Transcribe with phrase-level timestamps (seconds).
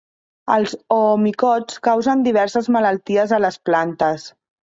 [0.53, 4.27] Els oomicots causen diverses malalties a les plantes.